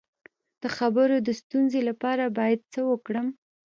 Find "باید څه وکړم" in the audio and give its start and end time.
2.37-3.27